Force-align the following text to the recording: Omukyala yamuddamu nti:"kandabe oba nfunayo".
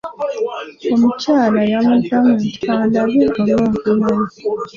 Omukyala 0.93 1.61
yamuddamu 1.71 2.31
nti:"kandabe 2.35 3.15
oba 3.53 3.65
nfunayo". 3.73 4.23